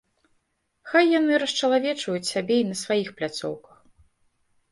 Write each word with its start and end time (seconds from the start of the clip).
Хай 0.93 1.05
яны 1.19 1.33
расчалавечваюць 1.43 2.29
сябе 2.33 2.55
і 2.61 2.65
на 2.69 2.75
сваіх 2.83 3.07
пляцоўках. 3.19 3.77